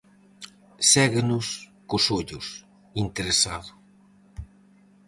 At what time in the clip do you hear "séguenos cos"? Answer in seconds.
0.91-2.05